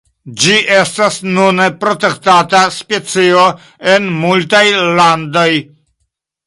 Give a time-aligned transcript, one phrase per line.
[0.43, 3.45] Ĝi estas nune protektata specio
[3.95, 4.65] en multaj
[5.01, 5.49] landoj.